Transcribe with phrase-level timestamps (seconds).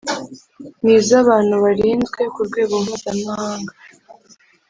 [0.83, 3.73] n iz abantu barinzwe ku rwego mpuzamahanga